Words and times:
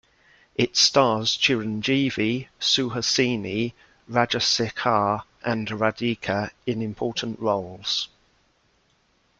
It 0.55 0.75
stars 0.77 1.37
Chiranjeevi, 1.37 2.47
Suhasini, 2.59 3.73
Rajasekhar, 4.09 5.21
and 5.43 5.67
Radhika 5.67 6.49
in 6.65 6.81
important 6.81 7.39
roles. 7.39 8.07